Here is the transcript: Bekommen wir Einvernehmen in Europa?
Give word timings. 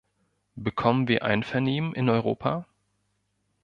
Bekommen 0.55 1.07
wir 1.07 1.23
Einvernehmen 1.23 1.93
in 1.93 2.09
Europa? 2.09 2.65